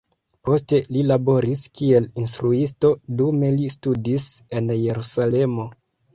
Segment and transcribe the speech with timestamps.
[0.47, 4.27] Poste li laboris kiel instruisto, dume li studis
[4.61, 5.71] en Jerusalemo.